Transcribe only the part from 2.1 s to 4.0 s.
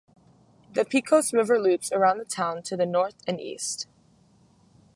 the town to the north and east.